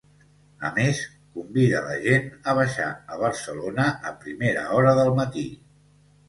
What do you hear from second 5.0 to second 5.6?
del matí.